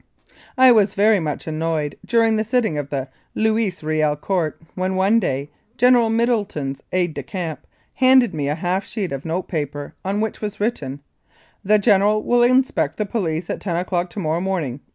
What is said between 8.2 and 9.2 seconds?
me a half sheet